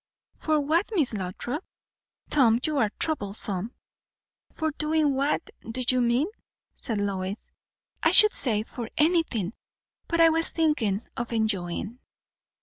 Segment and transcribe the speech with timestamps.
[0.35, 1.63] "For what, Miss Lothrop?
[2.31, 3.75] Tom, you are troublesome."
[4.51, 6.25] "For doing what, do you mean?"
[6.73, 7.51] said Lois.
[8.01, 9.53] "I should say, for anything;
[10.07, 11.99] but I was thinking of enjoying."